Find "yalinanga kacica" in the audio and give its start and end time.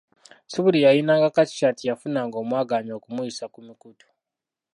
0.85-1.67